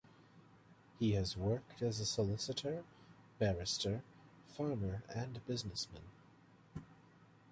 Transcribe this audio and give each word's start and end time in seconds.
He 0.97 1.11
has 1.11 1.37
worked 1.37 1.83
as 1.83 1.99
a 1.99 2.07
solicitor, 2.07 2.83
barrister, 3.37 4.01
farmer 4.47 5.03
and 5.13 5.45
businessman. 5.45 6.01